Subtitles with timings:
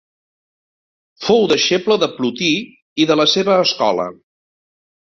[1.25, 2.51] Fou deixeble de Plotí
[3.05, 4.11] i de la seva escola.